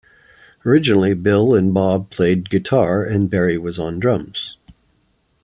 Originally 0.65 1.13
Bill 1.13 1.53
and 1.53 1.75
Bob 1.75 2.09
played 2.09 2.49
guitar 2.49 3.03
and 3.05 3.29
Barry 3.29 3.59
was 3.59 3.77
on 3.77 3.99
drums. 3.99 4.57